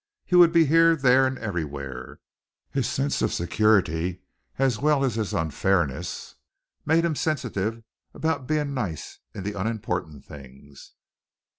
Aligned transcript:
He 0.25 0.35
would 0.35 0.51
be 0.51 0.65
here, 0.65 0.95
there, 0.95 1.27
and 1.27 1.37
everywhere. 1.37 2.19
His 2.71 2.89
sense 2.89 3.21
of 3.21 3.31
security 3.31 4.23
as 4.57 4.79
well 4.79 5.05
as 5.05 5.13
of 5.13 5.17
his 5.25 5.33
unfairness 5.35 6.33
made 6.87 7.05
him 7.05 7.13
sensitive 7.13 7.83
about 8.11 8.47
being 8.47 8.73
nice 8.73 9.19
in 9.35 9.43
the 9.43 9.53
unimportant 9.53 10.25
things. 10.25 10.93